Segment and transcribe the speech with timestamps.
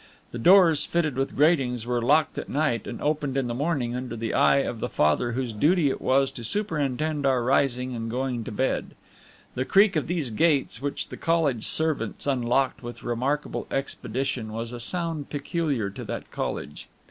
[0.31, 4.15] The doors, fitted with gratings, were locked at night and opened in the morning under
[4.15, 8.43] the eye of the Father whose duty it was to superintend our rising and going
[8.45, 8.95] to bed.
[9.53, 14.79] The creak of these gates, which the college servants unlocked with remarkable expedition, was a
[14.79, 16.87] sound peculiar to that college.